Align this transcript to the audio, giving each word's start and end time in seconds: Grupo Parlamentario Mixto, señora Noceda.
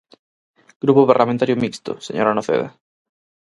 Grupo 0.83 1.07
Parlamentario 1.11 1.59
Mixto, 1.63 1.91
señora 2.07 2.35
Noceda. 2.37 2.67